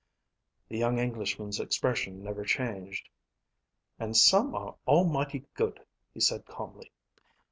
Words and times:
The 0.67 0.79
young 0.79 0.97
Englishman's 0.97 1.59
expression 1.59 2.23
never 2.23 2.43
changed. 2.43 3.07
"And 3.99 4.17
some 4.17 4.55
are 4.55 4.75
almighty 4.87 5.45
good," 5.53 5.85
he 6.11 6.19
said 6.19 6.47
calmly. 6.47 6.91